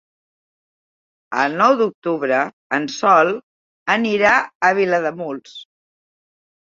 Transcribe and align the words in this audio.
El 1.41 1.57
nou 1.59 1.75
d'octubre 1.81 2.39
en 2.79 2.87
Sol 2.95 3.31
anirà 3.97 4.35
a 4.71 4.75
Vilademuls. 4.81 5.55